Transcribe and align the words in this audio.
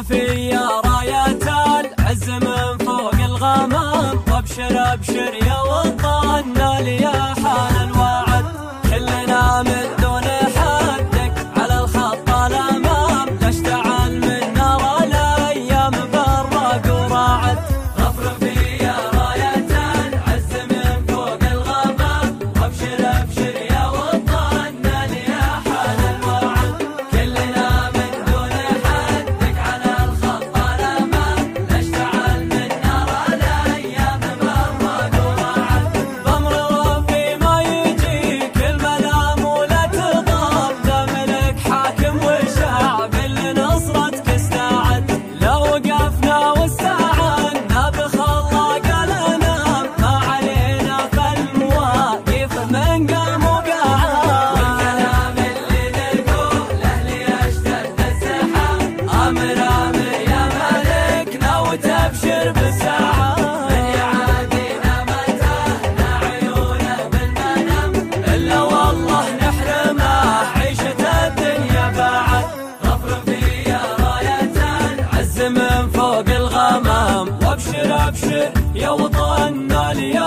الشرفية 0.00 0.80
رايات 0.84 1.42
العز 1.42 2.30
من 2.30 2.78
فوق 2.78 3.14
الغمام 3.14 4.16
وابشر 4.32 4.92
أبشر 4.92 5.43
يا 78.84 78.90
وطننا 78.90 79.92
ليا 79.96 80.23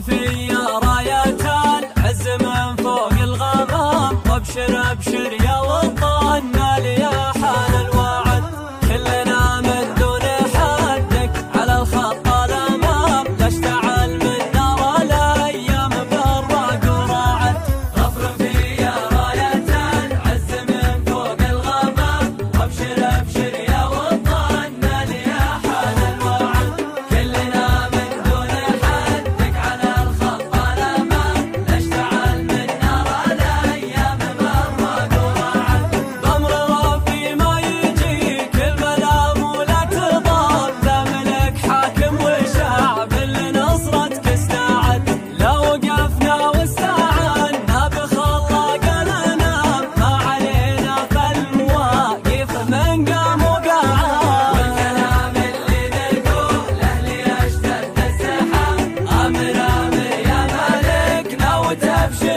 في 0.00 0.48
رايات 0.82 1.42
عز 1.98 2.28
من 2.28 2.76
فوق 2.76 3.12
الغمام. 3.12 4.18
وأبشر 4.30 4.92
أبشر 4.92 5.32
يا 5.32 5.58
وطن 5.60 6.42
مالي 6.58 7.10